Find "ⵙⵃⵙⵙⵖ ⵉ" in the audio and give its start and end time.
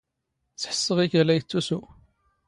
0.61-1.07